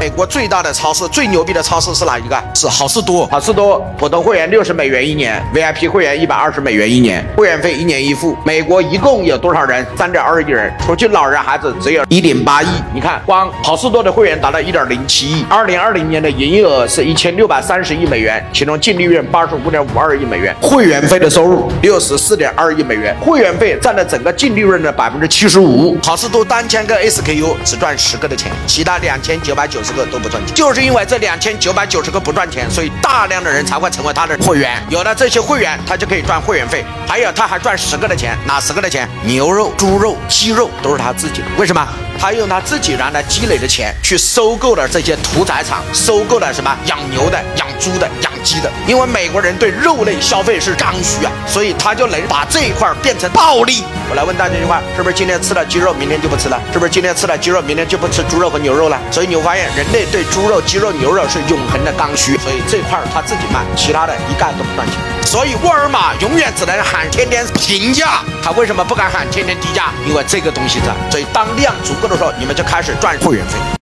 [0.00, 2.42] 美国最大的超市、最牛逼的超市是哪一个？
[2.54, 3.26] 是好事多。
[3.26, 8.34] 好事多，普通会员六十美元一年，VIP 会员一百二十美元一年，会员费一年一付。
[8.42, 9.86] 美国一共有多少人？
[9.98, 12.68] 三点二亿人，除去老人孩子，只有一点八亿。
[12.94, 15.44] 你看，光好事多的会员达到一点零七亿。
[15.50, 25.94] 二零二零年的营业额是一千六百三十亿美元，其中净利润八十五点五二亿美元，会员费的收入六十四点二亿美元，会员费占了整个净利润的百分之七十五。
[26.02, 30.54] 好事多单千个 SKU 只赚十个的钱，其他两千九百九十个都不赚钱。
[30.54, 34.82] 就是因为这两千九百九十个不赚钱，所以大量的人才会成为他的会员。
[34.88, 39.08] 有了这些会员，他就可以赚会员费，还有他还赚十个的钱，哪十个的钱？
[39.24, 41.46] 牛肉、猪肉、鸡肉都是他自己的。
[41.58, 41.86] 为什么？
[42.18, 47.42] 他用他自己原来积累的钱去收购了这些屠宰场，收购了什么养牛的、
[47.80, 48.70] 猪的、养鸡的。
[48.86, 53.82] 因为美国人对肉类消费是刚需啊，所以他就能把这一块变成暴利。
[54.08, 56.60] 我来问大家一句话：是不是今天吃了鸡肉，明天就不吃了？
[56.72, 59.00] 是不是今天吃了鸡肉，明天就不吃猪肉和牛肉了？
[59.10, 64.96] 所以你会发现，人类对猪肉、鸡肉、牛肉是永恒的刚需，所以这块他自己卖，其他的一概都不赚钱。
[65.24, 69.92] 所以沃尔玛永远只能喊天天平价，他为什么不敢喊天天低价？
[70.08, 70.86] 因为这个东西在。
[71.10, 73.79] 所以当量足够的时候，你们就开始赚会员费。